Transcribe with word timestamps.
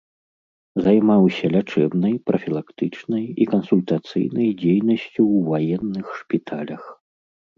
Займаўся 0.85 1.45
лячэбнай, 1.55 2.15
прафілактычнай 2.29 3.25
і 3.45 3.47
кансультацыйнай 3.53 4.49
дзейнасцю 4.61 5.23
ў 5.27 5.37
ваенных 5.51 6.07
шпіталях. 6.23 6.83